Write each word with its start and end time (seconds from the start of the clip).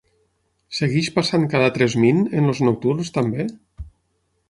Segueix 0.77 1.09
passant 1.17 1.45
cada 1.53 1.69
tres 1.77 1.99
min 2.07 2.25
en 2.41 2.51
els 2.55 2.65
nocturns 2.71 3.17
també? 3.19 3.51